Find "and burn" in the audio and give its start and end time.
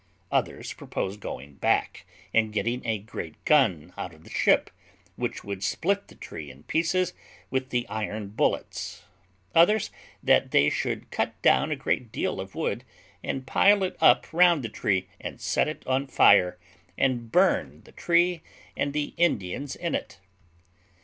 16.97-17.83